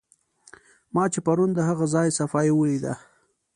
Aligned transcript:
ما 0.93 1.03
چې 1.13 1.19
پرون 1.25 1.49
د 1.55 1.59
هغه 1.69 1.85
ځای 1.93 2.09
صفایي 2.19 2.51
ولیده. 2.55 2.93